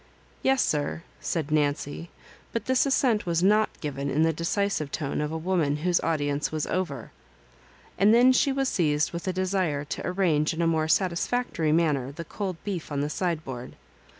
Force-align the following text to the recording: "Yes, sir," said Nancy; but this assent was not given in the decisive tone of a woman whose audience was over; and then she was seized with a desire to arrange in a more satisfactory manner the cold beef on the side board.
"Yes, 0.41 0.63
sir," 0.63 1.03
said 1.19 1.51
Nancy; 1.51 2.09
but 2.51 2.65
this 2.65 2.87
assent 2.87 3.27
was 3.27 3.43
not 3.43 3.69
given 3.81 4.09
in 4.09 4.23
the 4.23 4.33
decisive 4.33 4.91
tone 4.91 5.21
of 5.21 5.31
a 5.31 5.37
woman 5.37 5.77
whose 5.85 5.99
audience 6.01 6.51
was 6.51 6.65
over; 6.65 7.11
and 7.99 8.11
then 8.11 8.31
she 8.33 8.51
was 8.51 8.67
seized 8.67 9.11
with 9.11 9.27
a 9.27 9.31
desire 9.33 9.85
to 9.85 10.01
arrange 10.07 10.55
in 10.55 10.61
a 10.63 10.65
more 10.65 10.87
satisfactory 10.87 11.71
manner 11.71 12.11
the 12.11 12.25
cold 12.25 12.57
beef 12.63 12.91
on 12.91 13.01
the 13.01 13.11
side 13.11 13.45
board. 13.45 13.73